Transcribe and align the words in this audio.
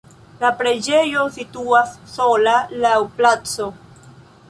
La 0.43 0.49
preĝejo 0.61 1.27
situas 1.37 1.93
sola 2.17 2.57
laŭ 2.87 2.97
placo. 3.21 3.73